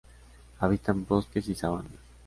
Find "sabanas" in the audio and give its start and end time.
1.53-1.91